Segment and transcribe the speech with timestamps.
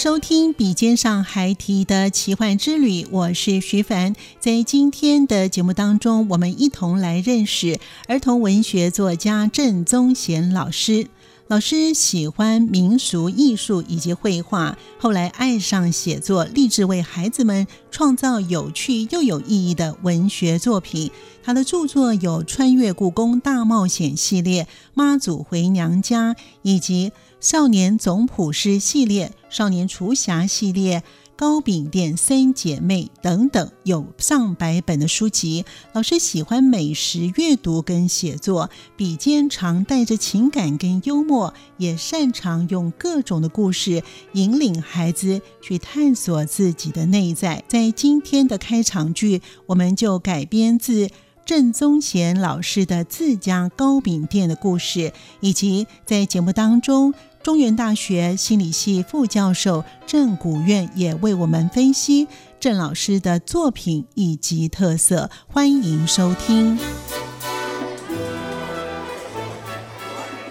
[0.00, 4.14] 收听《笔尖上还提的奇幻之旅》，我是徐凡。
[4.38, 11.08] 在今天的节目当中，我们一同来认识儿童文学作家郑宗贤老师。
[11.48, 21.10] 老师喜欢民俗艺术以及绘画，后来爱上写作，立志为孩子们创造有趣又有意义的文学作品。
[21.42, 24.62] 他的著作有《穿越故宫大冒险》系列、
[24.94, 27.10] 《妈祖回娘家》以及。
[27.40, 31.04] 少年总谱诗系列、少年厨侠系列、
[31.36, 35.64] 糕饼店三姐妹等等，有上百本的书籍。
[35.92, 44.02] 老师喜欢美食阅读跟写作，笔尖常带着情感跟幽默，也擅长用各种的故事
[44.32, 47.62] 引领孩子去探索自己的内在。
[47.68, 51.08] 在今天的开场剧，我们就改编自。
[51.48, 62.28] 郑宗贤老师的自家糕饼店的故事，以及在节目当中，中原大学心理系副教授郑古苑也为我们分析
[62.60, 65.30] 郑老师的作品以及特色。
[65.46, 66.78] 欢迎收听。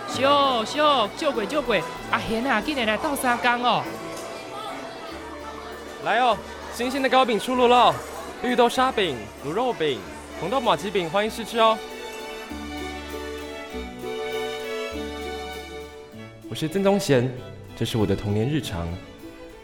[0.09, 1.83] 咻咻，救鬼救鬼！
[2.09, 3.83] 阿贤啊，今年来倒沙缸哦。
[6.03, 6.35] 来哦，
[6.73, 7.93] 新鲜的糕饼出炉了，
[8.41, 9.15] 绿豆沙饼、
[9.45, 9.99] 卤肉饼。
[10.39, 11.75] 红豆马吉饼，欢迎试吃哦！
[16.47, 17.27] 我是曾宗贤，
[17.75, 18.87] 这是我的童年日常。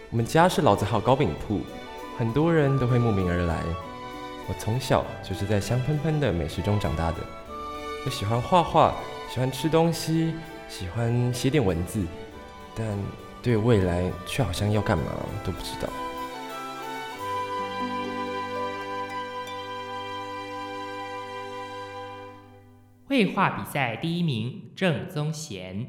[0.09, 1.61] 我们家是老字号糕饼铺，
[2.17, 3.61] 很多人都会慕名而来。
[4.47, 7.17] 我从小就是在香喷喷的美食中长大的。
[8.03, 8.95] 我喜欢画画，
[9.31, 10.33] 喜欢吃东西，
[10.67, 12.03] 喜欢写点文字，
[12.75, 12.87] 但
[13.43, 15.05] 对未来却好像要干嘛
[15.45, 15.87] 都不知道。
[23.13, 25.85] 绘画比赛第一名郑宗贤。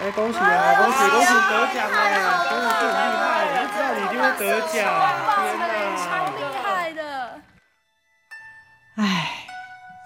[0.00, 0.74] 哎，恭喜啊！
[0.80, 1.94] 恭喜恭喜得奖了！
[2.48, 4.72] 真的是很厉害，我不知道你一定会得奖。
[5.42, 5.62] 天哪，
[5.98, 7.02] 超厉害的！
[8.94, 9.02] 哎，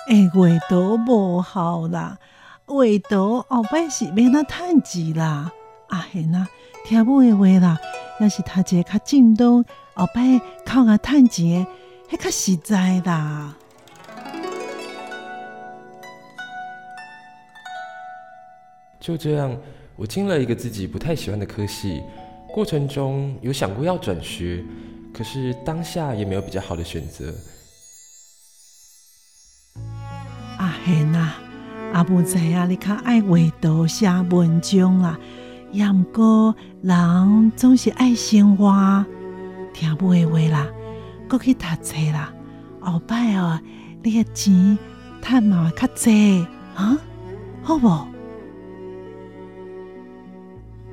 [0.09, 2.17] 哎，画图无好啦，
[2.65, 2.77] 画
[3.11, 5.53] 图后摆是免那趁钱啦。
[5.91, 6.49] 啊，现啊，
[6.87, 7.77] 听母的话啦，
[8.19, 9.63] 要是读一个较正宗，
[9.93, 11.67] 后摆靠啊趁钱，
[12.11, 13.55] 迄较实在啦。
[19.09, 19.57] 就这样，
[19.97, 22.03] 我进了一个自己不太喜欢的科系，
[22.53, 24.63] 过程中有想过要转学，
[25.15, 27.33] 可是当下也没有比较好的选择。
[30.59, 31.37] 阿贤啊，
[31.95, 35.19] 阿不知啊，你较爱画图写文章啦，
[35.73, 39.07] 也毋过人总是爱生活，
[39.73, 40.67] 听母的话啦，
[41.31, 42.31] 过去读册啦，
[42.83, 43.59] 后摆哦，
[44.03, 44.79] 你的钱
[45.23, 46.99] 赚嘛较济啊，
[47.63, 48.18] 好不？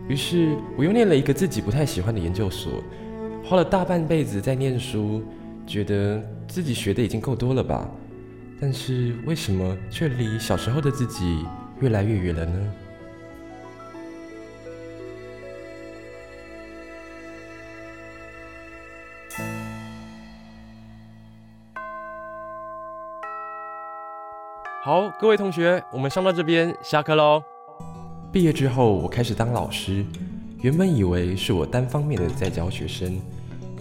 [0.08, 2.84] 于是我又念了一个自己不太喜欢的研究所，
[3.44, 5.24] 花了大半辈子在念书，
[5.66, 7.90] 觉得自己学的已经够多了吧？
[8.62, 11.44] 但是为什么却离小时候的自己
[11.80, 12.74] 越来越远了呢？
[24.84, 27.44] 好，各位同学，我们上到这边下课喽。
[28.36, 30.06] 毕业之后，我开始当老师。
[30.60, 33.18] 原本以为是我单方面的在教学生，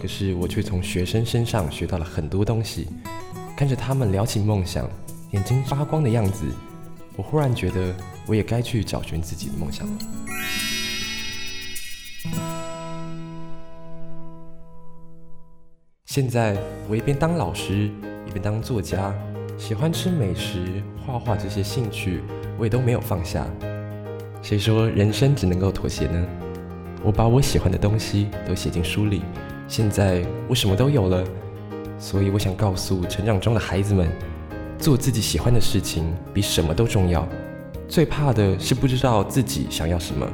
[0.01, 2.87] 可是我却从学生身上学到了很多东西。
[3.57, 4.89] 看着他们聊起梦想，
[5.31, 6.45] 眼睛发光的样子，
[7.17, 7.93] 我忽然觉得
[8.25, 9.93] 我也该去找寻自己的梦想了。
[16.05, 17.91] 现在我一边当老师，
[18.25, 19.13] 一边当作家，
[19.57, 22.21] 喜欢吃美食、画画这些兴趣，
[22.57, 23.45] 我也都没有放下。
[24.45, 26.23] 谁说人生只能够妥协呢？
[27.03, 29.23] 我把我喜欢的东西都写进书里，
[29.67, 31.23] 现在我什么都有了。
[31.97, 34.07] 所以我想告诉成长中的孩子们，
[34.77, 37.27] 做自己喜欢的事情比什么都重要。
[37.87, 40.29] 最怕的是不知道自己想要什么。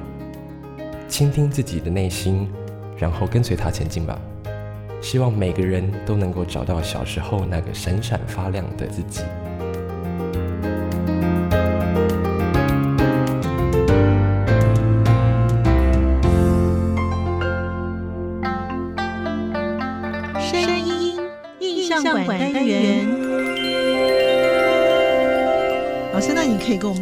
[1.08, 2.52] 倾听自己的内心，
[2.98, 4.19] 然后跟随它前进吧。
[5.00, 9.22] 希望每个人都能够找到小时候那个闪闪发亮的自己。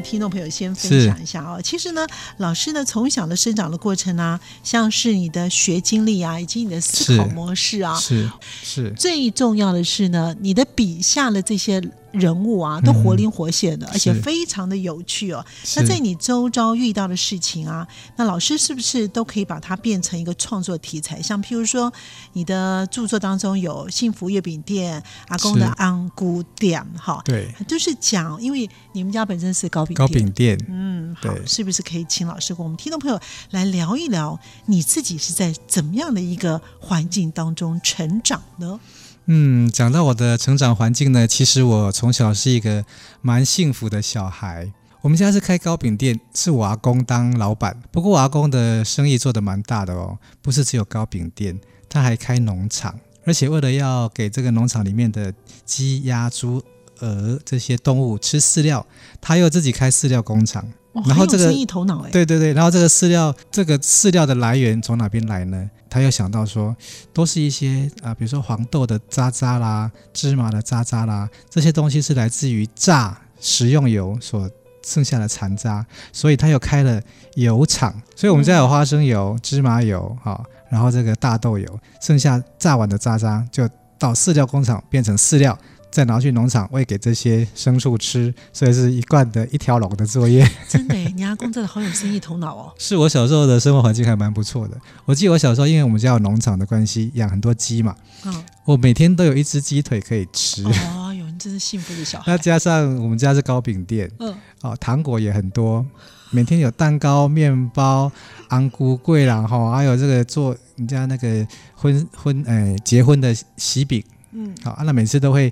[0.10, 1.62] 听众朋友先分享一下哦。
[1.64, 2.08] 其实呢，
[2.38, 8.28] 老师呢从小的生长的过程啊，像是你的学经历啊，以及你的思考模式啊，是
[8.64, 8.92] 是。
[8.98, 11.80] 最重要的是呢，你的笔下的这些。
[12.12, 15.46] 人物啊，都活灵活现的，而且非常的有趣哦。
[15.76, 21.22] 那在你周遭遇到的事情啊，那老师是不是都可以把它变成一个创作题材？
[21.22, 21.92] 像譬如说，
[22.34, 33.20] 你的著作当中有幸福月饼店、阿公的安姑店，哈，对，就是讲，因为你们家本身是糕饼糕饼店，嗯，好，是不是可以请老师跟我们听众朋友
[33.52, 38.80] 来聊一聊，你自己是在怎么样的一个环境当中成长呢？
[39.26, 42.84] 嗯，讲到我的成长环境呢，其实我从小是一个
[43.22, 44.72] 蛮幸福的小孩。
[45.02, 47.80] 我们家是开糕饼店，是我阿公当老板。
[47.92, 51.58] 不过我阿公的生意做得蛮大的哦，不是只有糕饼店，
[51.88, 55.34] 他还开农场，而且为了要给这个农场里面的
[55.64, 56.62] 鸡、鸭、猪、
[57.00, 58.86] 鹅这些动物吃饲料，
[59.22, 60.68] 他又自己开饲料工厂。
[61.06, 65.70] 然后这个生意头脑哎，对对对，然后这个饲料，这个饲料的来源从哪边来呢？
[65.90, 66.76] 他又想到说，
[67.14, 74.50] 都是一些啊，比如说黄豆的渣渣啦，芝麻的渣渣啦，这些东西是来自于榨食用油所
[74.84, 77.02] 剩下的残渣，所以他又开了
[77.36, 77.94] 油厂。
[78.16, 85.58] 所以我们家有花生油、芝麻油，哈，然后这个大豆油，剩下榨完的渣渣就到饲料工厂变成饲料。
[85.92, 90.48] 再拿去农场喂给这些牲畜吃，所以是一贯的一条龙的作业。
[90.70, 92.74] 真的，你阿公真的好有生意头脑哦。
[92.78, 94.78] 是我小时候的生活环境还蛮不错的。
[95.06, 97.96] 我记得我小时候，因为我们家有农场的关系，养很多鸡嘛。
[98.26, 98.44] 嗯。
[98.66, 100.64] 我每天都有一只鸡腿可以吃。
[100.64, 102.26] 哦哟，你真是幸福的小孩。
[102.32, 104.32] 那加上我们家是糕饼店，嗯，
[104.62, 105.84] 哦，糖果也很多，
[106.30, 108.12] 每天有蛋糕、面包、
[108.48, 114.04] 安菇、桂兰哈，还有这个做人家那个婚婚哎结婚的喜饼。
[114.32, 114.56] 嗯。
[114.64, 115.52] 好，那每次都会。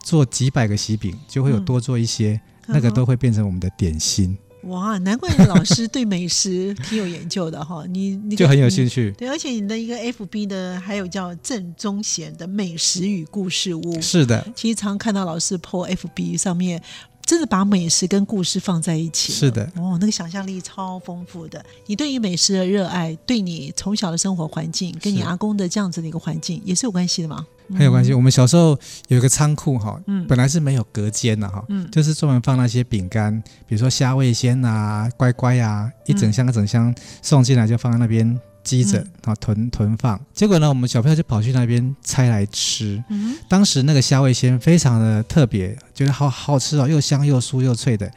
[0.00, 4.38] 做几百个喜饼，就会有多做一些，那个都会变成我们的点心。
[4.62, 7.84] 哇，难怪老师对美食挺有研究的哈！
[7.90, 9.10] 你你就很有兴趣。
[9.18, 14.00] 对，而且你的一个 FB 的还有叫郑宗贤的美食与故事屋。
[14.00, 16.80] 是的，其实常看到老师 po FB 上面，
[17.22, 19.32] 真的把美食跟故事放在一起。
[19.32, 21.62] 是的，哦，那个想象力超丰富的。
[21.86, 27.44] 你对于美食的热爱，对你从小的生活环境，跟你阿公的这样子的一个环境，也是有关系的吗？
[27.74, 28.12] 很有关系。
[28.12, 40.20] 我们小时候有一个仓库哈，本来是没有隔间的哈，就是专门放那些饼干，比如说虾味鲜啊、乖乖啊，一整箱一整箱送进来就放在那边积着啊，囤囤放。
[40.32, 43.02] 结果呢，我们小朋友就跑去那边拆来吃。
[43.48, 48.10] 当时那个虾味鲜非常的特别，觉得好好吃哦，又香又酥又脆的。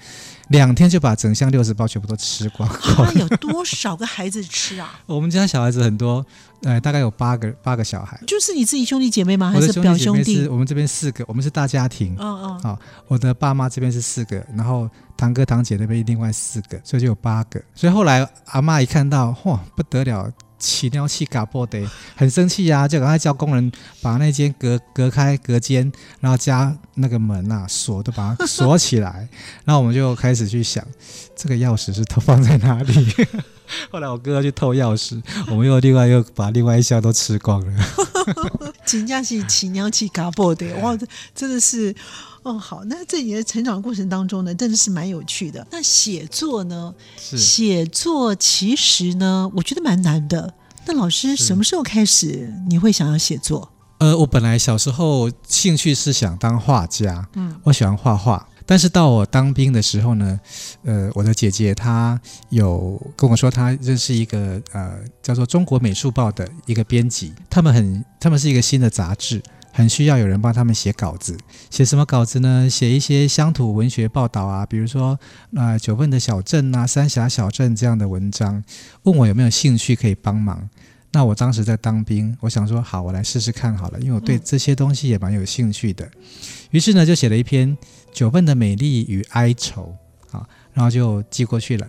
[0.49, 2.69] 两天就把整箱六十包全部都吃光。
[2.97, 4.99] 那有多少个孩子吃啊？
[5.07, 6.25] 我们家小孩子很多，
[6.63, 8.19] 呃，大概有八个八个小孩。
[8.27, 9.51] 就是你自己兄弟姐妹吗？
[9.51, 10.47] 还是表兄弟？
[10.47, 12.15] 我们这边四个，我们是大家庭。
[12.19, 12.59] 嗯嗯。
[12.59, 17.61] 好，我的爸妈这边是四个，然后堂哥堂姐那边另外四个，所以就有八个。
[17.73, 20.31] 所以后来阿妈一看到，嚯，不得了！
[20.61, 21.83] 起尿器嘎破得，
[22.15, 29.27] 很生气呀，就赶快叫工人把那间隔隔开隔间，然后加那个门啊锁都把它锁起来。
[29.65, 30.85] 然后我们就开始去想，
[31.35, 33.07] 这个钥匙是偷放在哪里？
[33.89, 37.83] 后来我哥哥去偷钥匙，我们又另外又把另外一箱都吃光了。
[38.85, 40.97] 真正是起尿气嘎破的，哇，
[41.33, 41.93] 真的是
[42.43, 42.57] 哦。
[42.57, 45.65] 好，那在你的成长过程当中呢，真的是蛮有趣的。
[45.71, 46.93] 那写作呢？
[47.17, 50.53] 写作其实呢，我觉得蛮难的。
[50.85, 53.71] 那老师什么时候开始你会想要写作？
[53.99, 58.47] 呃，我本来小时候兴趣是想当画家，嗯，我喜欢画画。
[58.71, 60.39] 但是到我当兵的时候呢，
[60.85, 71.37] 呃，我的姐姐她有跟我说，她认识一个呃叫做《中国美术报》的一个编辑，他们很，他们是一个新的杂志，很需要有人帮他们写稿子。
[71.69, 72.69] 写什么稿子呢？
[72.69, 75.19] 写一些乡土文学报道啊，比如说
[75.53, 78.63] 呃九份的小镇啊、三峡小镇这样的文章，
[79.03, 80.69] 问我有没有兴趣可以帮忙。
[81.13, 86.09] 那我当时在当兵，我想说好，我来试试看好了，因为我对这些东西也蛮有兴趣的。
[86.69, 87.75] 于是呢，就写了一篇
[88.13, 89.93] 《九份的美丽与哀愁》
[90.37, 91.85] 啊，然后就寄过去了。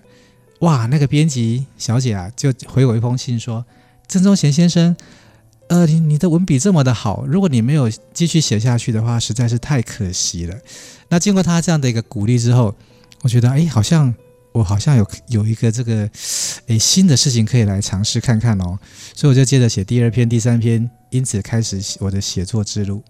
[0.60, 3.64] 哇，那个编辑小姐啊，就回我一封信说
[4.08, 4.96] ：“郑宗贤先生，
[5.68, 10.56] 呃，你你的文笔这么的好，如果你没有继续写下去的话，实在是太可惜了。”
[11.10, 12.74] 那经过他这样的一个鼓励之后，
[13.20, 14.12] 我觉得哎，好像。
[14.52, 16.08] 我好像有有一个这个，
[16.66, 18.78] 诶，新的事情可以来尝试看看哦，
[19.14, 23.02] 所以我就接着写第二篇、第三篇，因此开始我的写作之路。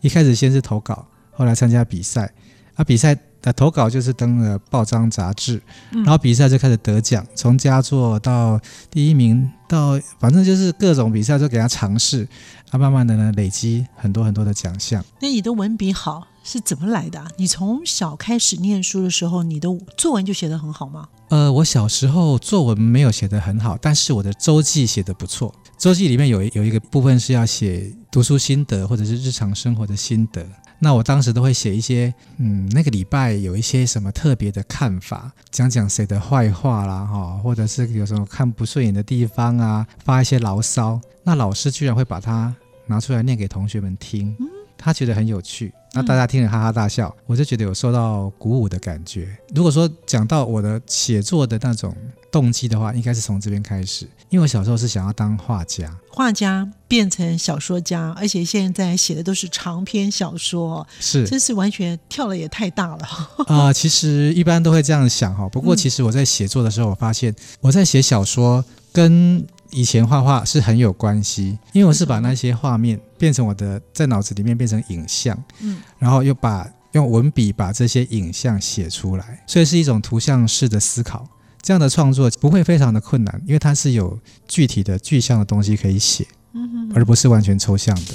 [0.00, 2.32] 一开始先是投稿，后来参加比赛，
[2.74, 5.60] 啊，比赛的投稿就是登了报章杂志，
[5.90, 8.60] 然后比赛就开始得奖，从佳作到
[8.90, 12.26] 第一名，到反正就是各种比赛都给他尝试，
[12.70, 15.04] 啊，慢慢的呢累积很多很多的奖项。
[15.20, 16.26] 那你的文笔好？
[16.46, 17.20] 是怎么来的？
[17.36, 21.08] 你从小开始念书的时候，你的作文就写得很好吗？
[21.28, 25.52] 呃，我小时候作文没有写得很好，但是我的周记写得不错。
[25.76, 30.46] 周记里面有有一个部分是要写读书心得或者是日常生活的心得。
[30.78, 41.00] 那我当时都会写一些，嗯，那个礼拜有一些什么特别的看法，讲讲谁的坏话啦，哈，或者是有什么看不顺眼的地方啊，发一些牢骚。
[41.24, 42.54] 那老师居然会把它
[42.86, 44.36] 拿出来念给同学们听，
[44.76, 45.72] 他觉得很有趣。
[45.92, 49.34] 那大家听了哈哈大笑，我就觉得有受到鼓舞的感觉。
[49.54, 51.96] 如果说讲到我的写作的那种
[52.30, 54.06] 动机的话，应该是从这边开始。
[54.28, 63.06] 因为我小时候是想要当画家，画家变成小说家，而且现在写的都是长篇小说，是，真是完全跳了也太大了
[63.46, 63.72] 啊！
[63.72, 65.48] 其实一般都会这样想哈。
[65.48, 81.26] 不过其实我在写作的时候，我发现我在写小说跟以前画画是很有关系，因为我是把那些画面变成我的在脑子里面变成影像，嗯，然后又把用文笔把这些影像写出来，所以是一种图像式的思考。
[81.60, 88.14] 这样的创作不会非常的困难，因为它是有具体的具象的东西可以写，嗯，而不是完全抽象的。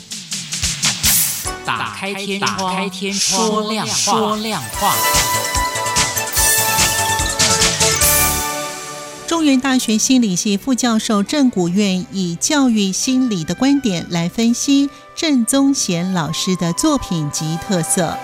[1.65, 2.39] 打开天
[3.11, 4.95] 窗，说亮说亮话。
[9.41, 18.15] 中原大学心理系副教授郑古院以教育心理的观点来分析郑宗贤老师的作品及特色。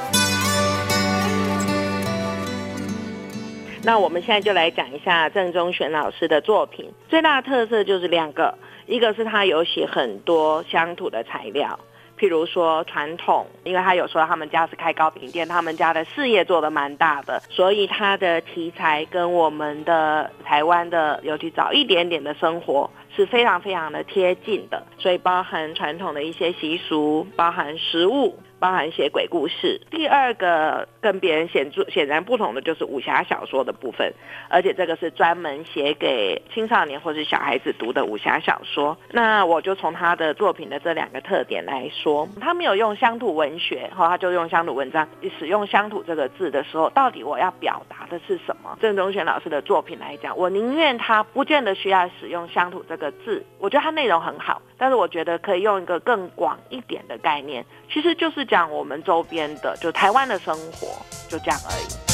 [3.81, 8.55] 那我们现在就来讲一下郑宗贤老师的作品，最大的特色就是两个，
[8.85, 11.79] 一个是他有写很多乡土的材料。
[12.17, 28.39] 譬如说传统，因为他有说他们家是开糕饼店，他们家的事业做得蛮大的，所以他的题材跟我们的台湾的尤其早一点点的生活是非常非常的贴近的，所以包含传统的一些习俗，包含食物。
[28.59, 29.79] 包含写鬼故事。
[29.91, 34.11] 第二个跟别人显著显然不同的就是武侠小说的部分，
[34.49, 38.97] 而且这个是专门写给青少年或是小孩子读的武侠小说。
[39.11, 45.07] 那我就从他的作品的这两个特点来说，他没有用乡土文学，哈，他就用乡土文章。
[45.37, 48.75] 使用乡土这个字的时候，到底我要表达的是什么？
[48.81, 58.47] 郑中选老师的作品来讲，我宁愿他不见得需要使用乡土这个字，我觉得它内容很好，但是我觉得可以用一个更广一点的概念，其实就是。
[58.47, 60.87] 讲我们周边的，就台湾的生活，
[61.27, 62.06] 就这样而已。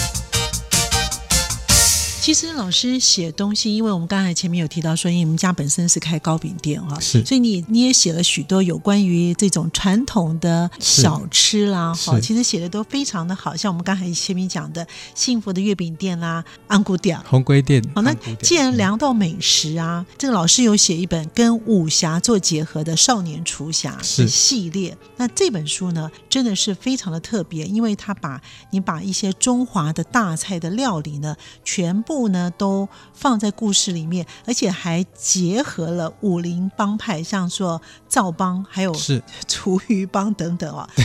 [2.24, 17.84] 其实老师写东西，因为我们刚才前面有提到说，因为我们家本身是开糕饼店哈，是，所以你你也写了许多有关于这种传统的小吃啦，哈，其实写的都非常的好，像我们刚才前面讲的幸福的月饼店啦，安古店、红龟店。
[17.94, 32.13] 好，那既然聊到美食啊，这个老师有写一本跟武侠做结合的少年厨侠系列，那这本书呢，真的是非常的特别，因为他把你把一些中华的大菜的料理呢，全部。
[32.30, 40.88] 呢，都放在故事里面，而且还结合了武林帮派，像说赵帮，还有是厨余帮等等哦。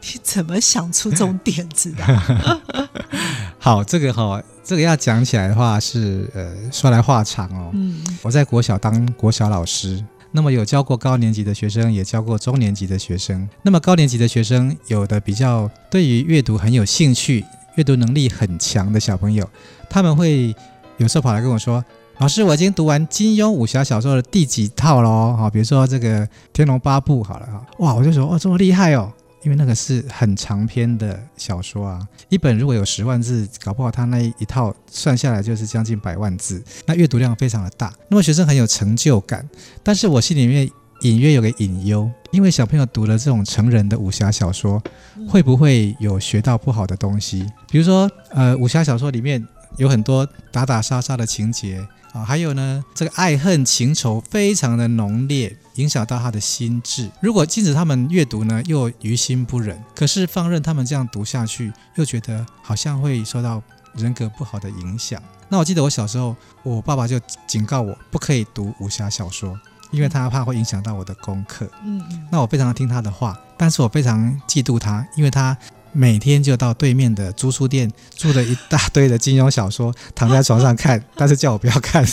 [0.00, 2.88] 你怎么想出这种点子的？
[3.58, 7.70] 好，这个哈，这个要讲起来的话是呃，说来话长哦。
[7.74, 13.46] 嗯，我在国小当国小老师，那么有教过高年级的学生，也教过中年级的学生。
[13.62, 17.44] 那么高年级的学生有的比较对于阅读很有兴趣。
[17.78, 19.48] 阅读能力很强的小朋友，
[19.88, 20.52] 他们会
[20.96, 21.82] 有时候跑来跟我说
[22.18, 25.36] ：“老师，我已经读完金庸武侠小说的第几套喽？
[25.38, 29.12] 哈，比如说这个《天龙八部》好了哈，哇，我就说哦，这么厉害哦，
[29.44, 37.94] 因为那个是很长篇的小说啊，一本如果有十万字，搞不好他那一套算下来就是将近百万字，那阅读量非常的大。
[38.08, 39.48] 那么学生很有成就感，
[39.84, 40.68] 但是我心里面。
[41.02, 44.82] 隐约有个隐忧，因为小朋友读了这种成人的武侠小说，
[45.28, 47.46] 会不会有学到不好的东西？
[47.70, 57.08] 比如说，呃，武侠小说里面有很多打打杀杀的情节啊，还有呢，这个爱恨情仇非常的浓烈，影响到他的心智。
[57.20, 63.62] 如果禁止他们阅读呢，又于心不忍；可是放任他们这样读下去，又觉得好像会受到
[63.94, 65.22] 人格不好的影响。
[65.48, 69.58] 那我记得我小时候，我爸爸就警告我不可以读武侠小说，
[69.90, 71.68] 因为他怕会影响到我的功课。
[71.84, 75.56] 嗯，那我非常听他的话，但是我非常嫉妒他，因为他。
[75.90, 82.06] 每天就到对面的租书店， 租了一大堆的金庸小说，躺在床上看， 但是叫我不要看。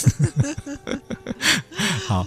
[2.08, 2.26] 好，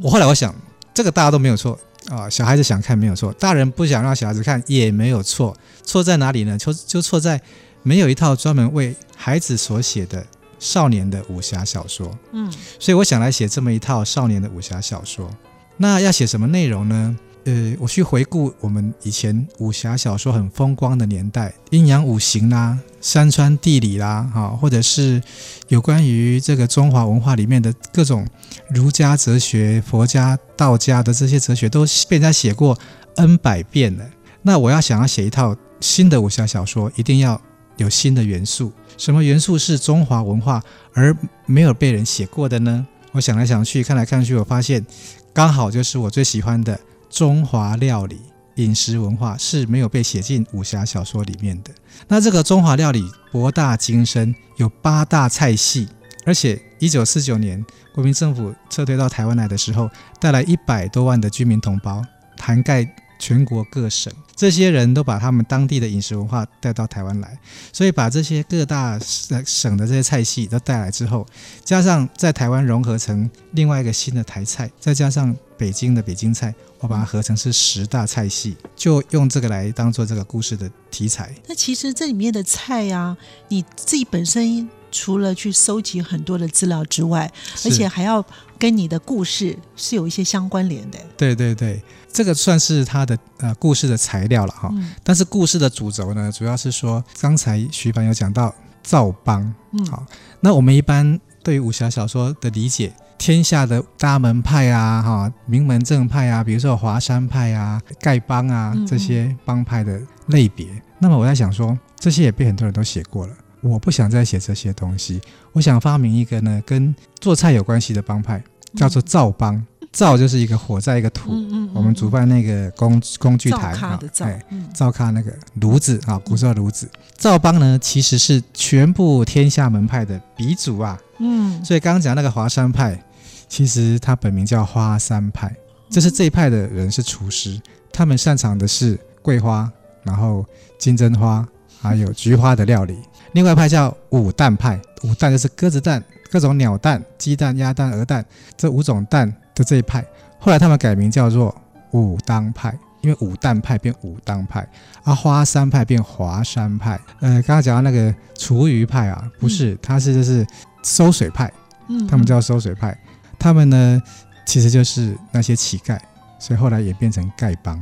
[0.00, 0.52] 我后来我想，
[0.92, 1.78] 这个大家都没有错
[2.10, 6.58] 啊，小孩子想看没有错，大人不想让小孩子看也没有错，错在哪里呢？
[6.58, 7.40] 错就错在
[7.84, 10.26] 没有一套专门为孩子所写的
[10.58, 12.10] 少年的武侠小说。
[12.32, 15.30] 嗯，所以我想来写这么一套少年的武侠小说。
[15.76, 17.16] 那要写什么内容呢？
[17.44, 25.22] 呃，我去回顾我们以前武侠小说很风光的年代，阴阳五行啦、山川地理啦，哈，或者是
[25.68, 28.26] 有关于这个中华文化里面的各种
[28.68, 32.78] 儒家哲学、佛家、道家的这些哲学，都被人家写过
[33.16, 34.04] N 百遍了。
[34.42, 37.40] 那我要想要写一套新的武侠小说，一定要
[37.78, 38.70] 有新的元素。
[38.96, 41.16] 什么元素是中华文化而
[41.46, 42.86] 没有被人写过的呢？
[43.12, 44.84] 我想来想去，看来看去，我发现
[45.32, 46.78] 刚好就是我最喜欢的。
[47.10, 48.20] 中华料理
[48.56, 51.70] 饮食文化是没有被写进武侠小说里面的。
[52.06, 55.88] 那这个中华料理博大精深，有八大菜系，
[56.26, 59.88] 而且一九四九年国民政府撤退到台湾来的时候，
[60.20, 62.04] 带来一百多万的居民同胞，
[62.38, 62.86] 涵盖
[63.18, 67.38] 全国各省，这些人都把他们当地的饮食文化带到台湾来，
[67.72, 68.98] 所以把这些各大
[69.44, 71.26] 省的这些菜系都带来之后，
[71.64, 76.54] 加上在台湾融合成另外一个新的台菜，再加上北京的北京菜。
[76.80, 81.34] 我把它合成是十大菜系，就用这个来当做这个故事的题材。
[81.48, 83.16] 那其实这里面的菜呀，
[83.48, 87.30] 你自己本身除了去收集很多的资料之外，
[87.64, 88.24] 而且还要
[88.58, 90.98] 跟你的故事是有一些相关联的。
[91.16, 94.72] 对对对，这个算是他的呃故事的材料了哈。
[95.02, 100.06] 但是故事的主轴呢，主要是说刚才徐凡有讲到赵邦，嗯，好，
[100.40, 102.92] 那我们一般对于武侠小说的理解。
[103.18, 110.68] 天下的大门派啊，哈，名门正派啊，比如说华山派啊、丐帮啊这些帮派的类别。
[111.00, 115.20] 那么我在想说，这些也被很多人都写过了，我不想再写这些东西。
[115.52, 118.42] 我想发明一个呢，跟做菜有关系的帮派，
[118.76, 119.64] 叫做灶帮。
[119.90, 121.30] 灶就是一个火在一个土，
[121.74, 124.44] 我们主办那个工工具台啊，哎，
[124.74, 126.88] 灶咖那个炉子啊，古时候炉子。
[127.16, 130.98] 灶帮呢，其实是全部天下门派的鼻祖啊。
[131.18, 133.02] 嗯，所以刚刚讲那个华山派。
[133.50, 135.50] 其实他本名叫花山派，
[135.88, 137.58] 就是这一派的人是厨师，
[137.90, 140.44] 他们擅长的是桂花，然后
[140.78, 141.48] 金针花，
[141.80, 142.98] 还有菊花的料理。
[143.32, 148.24] 另外一派叫五蛋派，五蛋就是鸽子蛋、各种鸟蛋、鸡蛋、鸭蛋、鹅蛋
[148.56, 150.04] 这五种蛋的这一派。
[150.38, 151.54] 后来他们改名叫做
[151.92, 154.66] 武当派，因为五蛋派变武当派，
[155.04, 156.98] 啊花山派变华山派。
[157.20, 160.46] 呃，刚刚讲到那个厨余派啊，不是，他是就是
[160.82, 161.52] 收水派，
[161.88, 162.96] 嗯，他们叫收水派。
[163.38, 164.02] 他们呢，
[164.46, 165.98] 其实就是那些乞丐，
[166.38, 167.80] 所以后来也变成丐帮。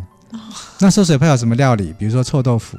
[0.79, 1.95] 那收水派有什么料理？
[1.99, 2.79] 比如说臭豆腐，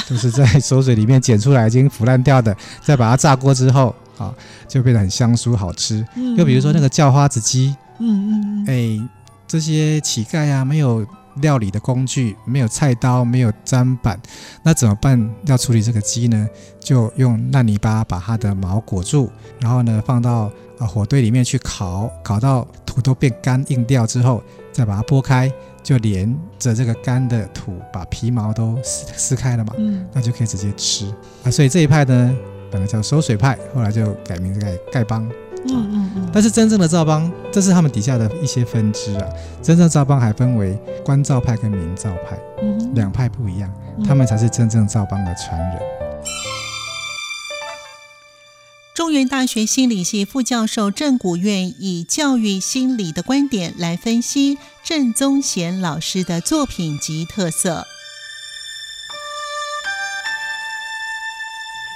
[0.06, 4.34] 就是在馊水里面捡出来已经腐烂掉的，再把它炸锅之后，啊，
[4.68, 6.06] 就变得很香酥好吃。
[6.36, 9.08] 又比如说那个叫花子鸡，嗯嗯嗯，哎，
[9.46, 11.06] 这些乞丐啊，没有
[11.36, 14.20] 料理的工具，没有菜刀，没有砧板，
[14.62, 15.30] 那怎么办？
[15.46, 16.48] 要处理这个鸡呢？
[16.80, 19.30] 就用烂泥巴把它的毛裹住，
[19.60, 20.50] 然后呢，放到。
[20.78, 25.52] 啊，火堆里面去烤，烤到土都变干硬掉之后，再把它剥开，
[25.88, 31.06] 就连着这个干的土，把皮毛都撕撕开了嘛，嗯，那就可以直接吃
[31.42, 31.50] 啊。
[31.50, 32.36] 所以这一派呢，
[32.70, 35.26] 本来叫收水派，后来就改名改丐帮，
[35.66, 36.28] 嗯嗯嗯。
[36.30, 39.26] 但是真正的赵帮，这是他们底下的一些分支啊。
[39.62, 42.38] 真正赵帮还分为官赵派跟民赵派，
[42.92, 43.72] 两派不一样，
[44.06, 45.80] 他们才是真正赵帮的传人。
[48.98, 57.86] 中原大学心理系副教授郑古院以教育心理的观点来分析郑宗贤老师的作品及特色。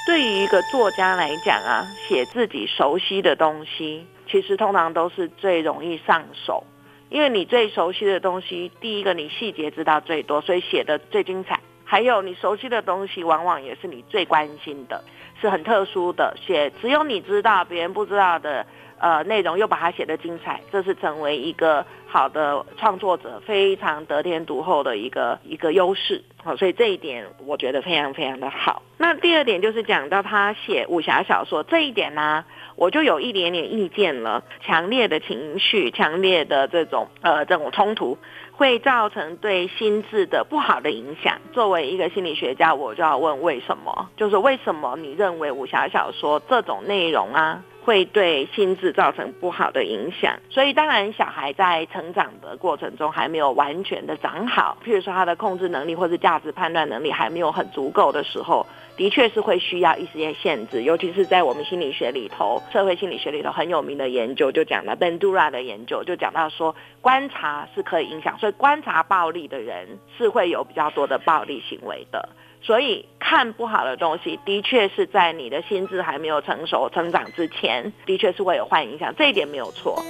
[0.07, 6.63] 对于一个作家来讲啊，写自己熟悉的东西，其实通常都是最容易上手，
[7.11, 11.59] 因为你最熟悉的东西，第一个你细节知道最多，所以写的最精彩。
[11.85, 15.03] 还有你熟悉的东西，往往也是你最关心的。
[15.43, 18.65] 是很特殊的，写只有你知道，别人不知道的。
[18.99, 26.23] 呃，内容又把它写得精彩，这是成为一个好的创作者非常得天独厚的一个一个优势。
[26.37, 28.81] 好，所以这一点我觉得非常非常的好。
[28.99, 32.45] 那第二点就是讲到他写武侠小说这一点呢，
[32.77, 34.45] 我就有一点点意见了。
[34.61, 38.17] 强烈的情绪，强烈的这种呃这种冲突，
[38.53, 41.39] 会造成对心智的不好的影响。
[41.53, 44.11] 作为一个心理学家，我就要问为什么？
[44.17, 47.65] 就是为什么你认为武侠小说这种内容啊？
[47.85, 58.65] 会对心智造成不好的影响，所以当然小孩在成长的过程中还没有完全的长好，譬如说他的控制能力或者价值判断能力还没有很足够的时候，
[58.97, 72.29] 的确是会需要一些限制，尤其是在我们心理学里头，社会心理学里头很有名的研究就讲了 Bandura 的研究就讲到说，观察是可以影响，所以观察暴力的人是会有比较多的暴力行为的。
[72.65, 80.01] 所以看不好的东西，的确是在你的心智还没有成熟、成长之前，的确是会有坏影响，这一点没有错。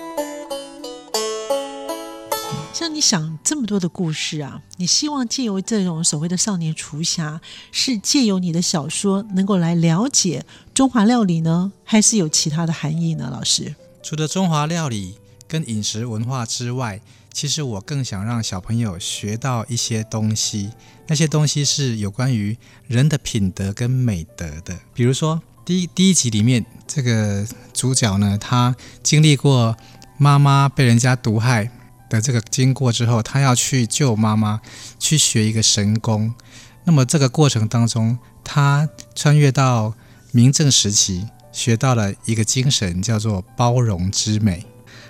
[2.74, 13.30] 像你想这么多的故事啊，你希望借由这种所谓的少年厨侠，是借由你的小说能够来了解中华料理呢，还是有其他的含义呢？
[13.32, 15.14] 老师，除了中华料理
[15.48, 17.00] 跟饮食文化之外。
[17.32, 20.70] 其实我更想让小朋友学到一些东西，
[21.08, 24.78] 那些东西是有关于人的品德跟美德的。
[24.94, 29.76] 比如说，第一第一集里面这个主角呢，他经历过
[30.18, 31.70] 妈妈被人家毒害
[32.08, 34.60] 的这个经过之后，他要去救妈妈，
[34.98, 36.34] 去学一个神功。
[36.84, 39.94] 那么这个过程当中，他穿越到
[40.32, 44.66] 明正时期，学到了一个精神，叫做包容之美。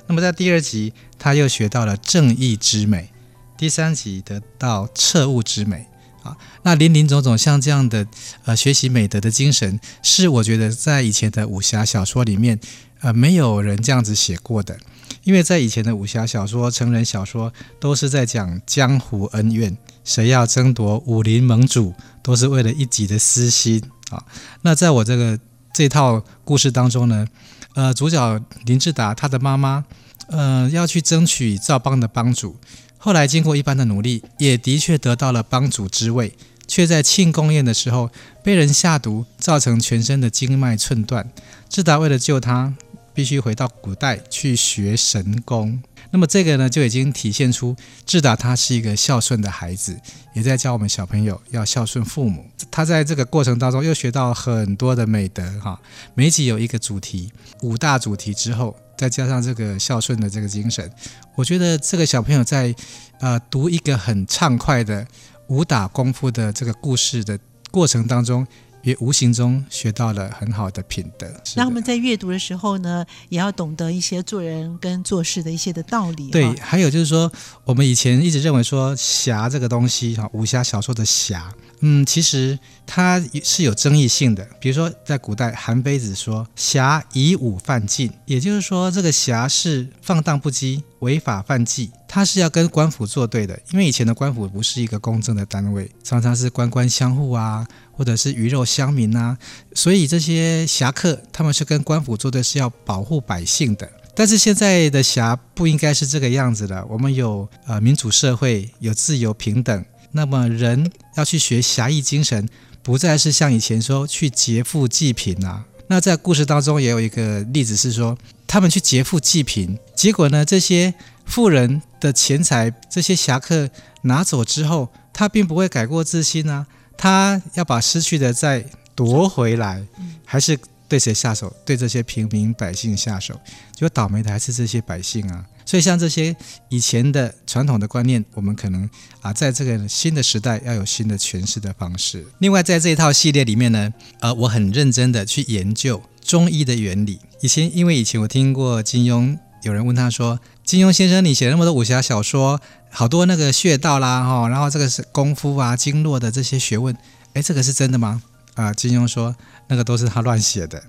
[0.07, 3.09] 那么在第二集，他又学到了正义之美；
[3.57, 5.87] 第三集得到彻悟之美。
[6.23, 8.07] 啊，那林林总总像这样的
[8.45, 12.61] 呃学习美德的精神，是我觉得在以前的武侠小说里面，
[13.01, 14.79] 呃没有人这样子写过的。
[15.25, 24.25] 因为在以前的武侠小说、成人小说，都是在讲江湖恩怨，谁要争夺武林盟主，都是为了一己的私心啊。
[24.62, 25.38] 那在我这个
[25.75, 27.27] 这套故事当中呢？
[27.74, 29.85] 呃，主角林志达他的妈妈，
[30.28, 32.56] 呃，要去争取赵邦的帮主，
[32.98, 36.35] 后来经过一番的努力，也的确得到了帮主之位，
[36.66, 38.11] 却在庆功宴的时候
[38.42, 41.30] 被人下毒，造成全身的经脉寸断。
[41.68, 42.74] 志达为了救他，
[43.14, 45.83] 必须回到古代去学神功。
[46.11, 49.98] 那么这个呢，就已经体现出智达他是一个孝顺的孩子，
[50.35, 52.44] 也在教我们小朋友要孝顺父母。
[52.70, 55.81] 他在这个过程当中又学到很多的美德哈。
[56.14, 60.90] 每集有一个主题，五大主题之后，再加上这个孝顺的这个精神，
[61.35, 62.75] 我觉得这个小朋友在
[63.20, 65.07] 呃读一个很畅快的
[65.48, 67.38] 武打功夫的这个故事的
[67.70, 68.46] 过程当中。
[68.83, 71.27] 也无形中学到了很好的品德。
[71.57, 76.31] 那我们在阅读的时候呢，也要懂得一些做人跟做事的一些的道理。
[76.31, 77.31] 对，还有就是说，
[77.64, 84.49] 我们以前一直认为说侠这个东西哈，武侠小说的侠，嗯，其实它是有争议性的。
[84.59, 93.59] 比如说，在古代，韩非子说“侠以武犯禁”，也就是说，这个侠是放荡不羁、违法犯纪，他是要跟官府作对的。
[93.73, 97.66] 因为以前的官府不是一个公正的单位，常常是官官相护啊。
[97.95, 99.37] 或者是鱼肉乡民呐，
[99.75, 103.88] 所以这些侠客他们是跟官府作对，是要保护百姓的。
[104.14, 106.85] 但是现在的侠不应该是这个样子的。
[106.87, 112.48] 我们有呃民主社会，有自由平等，那么人要去学侠义精神，
[112.83, 115.64] 不再是像以前说去劫富济贫啊。
[115.88, 120.94] 那在故事当中也有一个例子是说，他们去劫富济贫，结果呢，这些
[121.27, 123.68] 富人的钱财，这些侠客
[124.03, 126.66] 拿走之后，他并不会改过自新啊。
[126.96, 129.85] 他要把失去的再夺回来，
[130.25, 131.53] 还是对谁下手？
[131.64, 133.35] 对这些平民百姓下手，
[133.72, 135.44] 结果倒霉的还是这些百姓啊！
[135.72, 136.37] 所以像这些
[136.68, 138.87] 以前的传统的观念，我们可能
[139.22, 142.26] 啊，在这个新的时代要有新的诠释的方式。
[142.40, 147.18] 另外，在这一套系列里面呢，呃，我很认真的去研究中医的原理。
[147.40, 152.61] 以前因为以前我听过金庸，有人问他说：“金庸先生，你写那么多武侠小说？”
[152.92, 156.94] 好多那个穴道啦，哈，然后这个是功夫啊、经络的这些学问，
[157.32, 158.22] 哎，这个是真的吗？
[158.56, 159.35] 啊，金庸说
[159.68, 160.85] 那个都是他乱写的，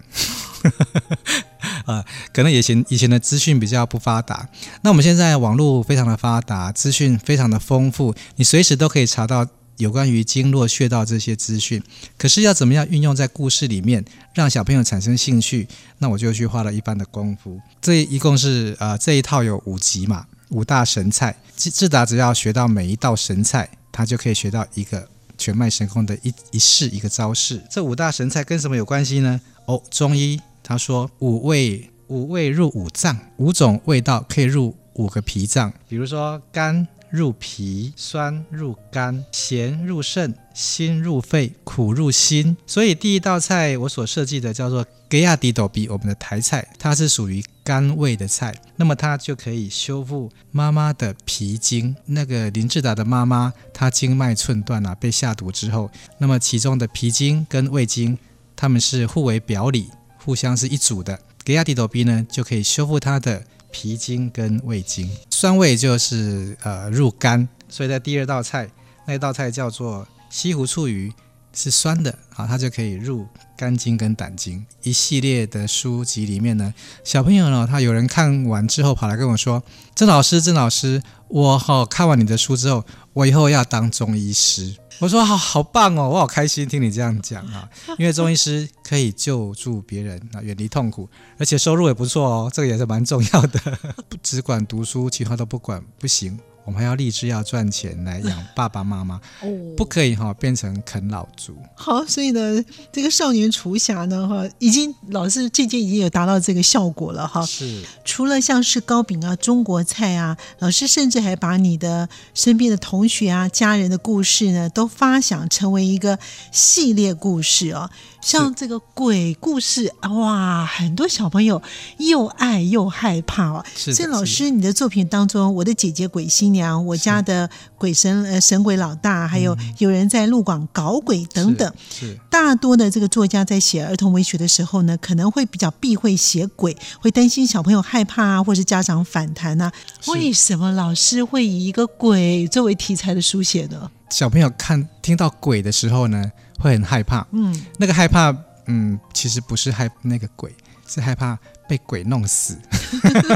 [1.86, 4.48] 啊，可能以前以前的资讯比较不发达，
[4.82, 11.82] 那我们现在网络非常的发达，资讯非常的丰富，你随时都可以查到有关于经络穴道这些资讯。
[12.18, 15.68] 可是要怎么样运用在故事里面，让小朋友产生兴趣？
[15.98, 17.60] 那我就去花了一番的功夫。
[17.82, 20.26] 这一共是呃这一套有五集嘛。
[20.50, 27.60] 五大神菜，智智达只要学到每一道神菜，他就可以学到一个全脉神功的一一式一个招式。
[27.72, 29.42] 这五大神菜跟什么有关系呢？
[29.66, 36.88] 哦，中医他说五味五味入五脏，五种味道可以入五个脾脏，比如说甘。
[37.14, 42.58] 入脾，酸入肝，咸入肾，辛入肺，苦入心。
[42.66, 51.96] 所以第一道菜我所设计的叫做格亚迪斗比，我们的台菜，它是属于肝胃的菜，那么它就可以修复妈妈的脾经。
[52.08, 58.18] 那个林志达的妈妈，她经脉寸断啊，被下毒之后，那么其中的脾经跟胃经，
[58.56, 59.86] 他们是互为表里，
[60.24, 61.20] 互相是一组的。
[61.44, 63.44] 给亚迪斗比呢，就可以修复它的。
[63.76, 68.70] 脾经跟胃经，酸味就是呃入肝，所以在第二道菜
[69.08, 71.12] 那道菜叫做西湖醋鱼，
[71.56, 74.64] 是酸的啊，它就可以入肝经跟胆经。
[74.84, 76.72] 一系列的书籍里面呢，
[77.04, 79.64] 小朋友呢，他有人看完之后跑来跟我说
[79.96, 93.60] ：“郑老师，郑老师，我好看完你的书之后，我以后要当中医师。”我说好好棒哦，我好开心听你这样讲啊， 因为中医师可以救助别人啊，远离痛苦，而且收入也不错哦，这个也是蛮重要的。
[94.08, 96.40] 不只管读书，其他都不管不行。
[96.66, 101.56] 我们还要立志要赚钱来养爸爸妈妈， 哦不可以哈变成啃老族。
[101.76, 107.46] 好，所以呢，这个少年厨侠呢哈，已经老师渐渐已经有达到这个效果了哈。
[107.46, 107.84] 是。
[108.06, 116.18] 除了像是糕饼啊、中国菜啊，老师甚至还把你的身边的同学啊、家人的故事呢，都发想成为一个
[116.52, 117.90] 系列故事哦。
[118.22, 121.62] 像这个鬼故事哇，很多小朋友
[121.98, 123.66] 又爱又害怕哦。
[123.76, 123.94] 是。
[123.94, 139.70] 所以老师，你的作品当中，我的姐姐鬼新娘，我家的鬼神呃神鬼老大，还有有人在路广搞鬼等等，是大多的这个作家在写儿童文学的时候呢，可能会比较避讳写鬼，会担心小朋友害怕啊，或是家长反弹啊。
[140.08, 143.92] 为什么老师会以一个鬼作为题材的书写呢？
[144.10, 146.32] 小朋友看听到鬼的时候呢？
[146.60, 148.34] 会很害怕，嗯，那个害怕，
[148.68, 150.56] 嗯，其实不是害那个鬼，
[150.88, 151.38] 是害怕
[151.74, 152.56] 被鬼弄死，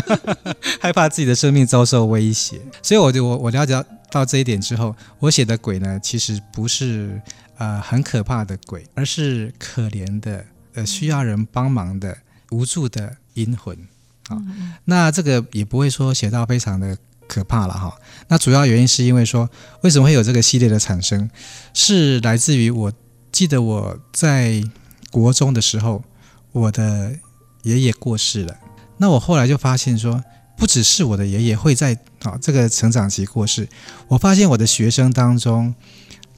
[0.79, 2.61] 害怕自己的生命遭受威胁。
[2.83, 7.19] 所以，我就我我了解到这一点之后，我写的鬼呢，其实不是
[7.57, 10.45] 呃很可怕的鬼，而是可怜的
[10.75, 12.15] 呃需要人帮忙的
[12.51, 13.75] 无助的阴魂。
[14.29, 14.39] 好，
[14.85, 16.95] 那这个也不会说写到非常的。
[17.27, 17.93] 可怕了哈，
[18.29, 19.49] 那主要原因是因为说，
[19.81, 21.29] 为什么会有这个系列的产生，
[21.73, 22.93] 是来自于我
[23.33, 24.63] 记得我在
[25.11, 26.01] 国中的时候，
[26.53, 27.11] 我的
[27.67, 28.57] 爷爷过世了。
[28.97, 30.23] 那我后来就发现说，
[30.55, 33.67] 不只是我的爷爷会在啊这个成长期过世，
[34.07, 35.75] 我发现我的学生当中，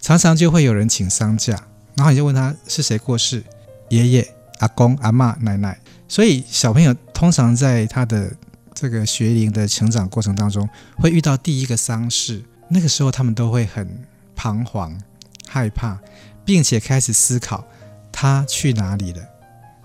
[0.02, 1.54] 常常就会有人请丧假，
[1.96, 3.44] 然后你就问他是谁过世，
[3.90, 5.80] 爷爷、阿公、阿妈、奶奶。
[6.08, 8.30] 所以小朋友通常在他的
[8.74, 13.88] 这个学龄的成长过程当中，会遇到第一个丧事，那个时候他们都会很
[14.36, 15.00] 彷徨、
[15.48, 15.98] 害怕，
[16.44, 17.64] 并且开始思考
[18.12, 19.22] 他去哪里了，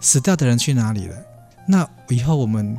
[0.00, 1.16] 死掉的人去哪里了？
[1.66, 2.77] 那以后我们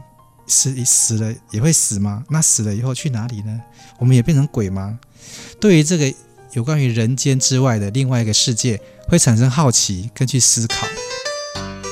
[0.48, 2.24] 死死了也会死吗？
[2.30, 3.62] 那死了以后去哪里呢？
[3.98, 5.00] 我们也变成鬼吗？
[5.60, 6.14] 对于这个
[6.54, 10.88] 有关于人间之外的另外一个世界，会产生好奇，跟去思考。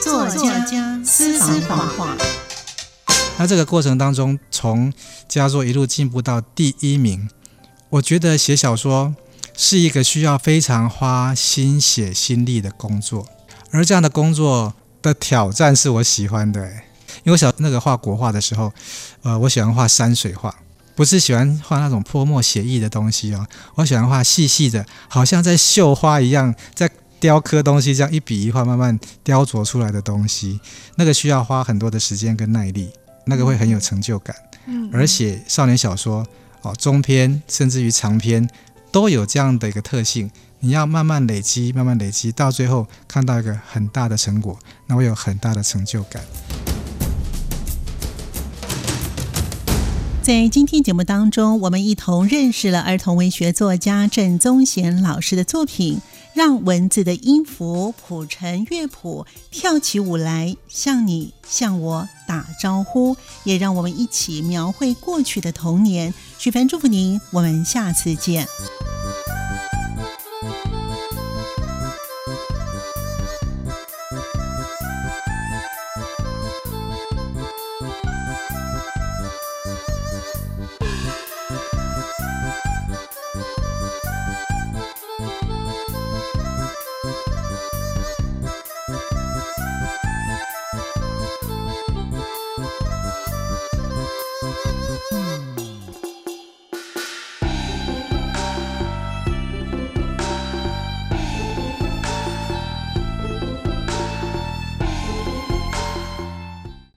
[0.04, 2.16] 作家私房话。
[3.38, 4.94] 那这个过程当中，从
[5.28, 7.28] 佳作一路进步到第一名，
[7.90, 9.16] 我觉得写小说
[9.58, 13.28] 是一个需要非常花心血心力的工作，
[13.72, 16.68] 而这样的工作的挑战是我喜欢的。
[17.24, 18.74] 因为我小那个画国画的时候，
[19.22, 20.54] 呃，我喜欢画山水画，
[20.96, 26.90] 不是喜欢画那种泼墨写意的东西哦，我喜欢画细细的，好像在绣花一样，在
[27.20, 30.60] 雕刻东西，这样一笔一画慢慢雕琢出来的东西，
[30.96, 32.90] 那个需要花很多的时间跟耐力。
[33.26, 34.36] 那个会很有成就感，
[34.66, 36.28] 嗯，而且少年小说
[36.62, 38.46] 哦，中篇甚至于长篇
[38.92, 40.30] 都有这样的一个特性，
[40.66, 46.24] 你要慢慢累积，慢慢累积，到最后看到一个很大的成果，那会有很大的成就感。
[50.22, 56.00] 在今天节目当中，我们一同认识了儿童文学作家郑宗贤老师的作品。
[56.34, 66.12] 让文字的音符谱成乐谱，跳起舞来，向你向我打招呼，也让我们一起描绘过去的童年。
[66.40, 68.48] 许凡祝福您，我们下次见。